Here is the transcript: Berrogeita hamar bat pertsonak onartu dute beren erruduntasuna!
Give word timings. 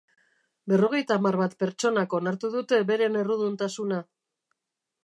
Berrogeita 0.71 1.17
hamar 1.21 1.37
bat 1.41 1.53
pertsonak 1.65 2.17
onartu 2.21 2.53
dute 2.57 2.81
beren 2.93 3.21
erruduntasuna! 3.21 4.03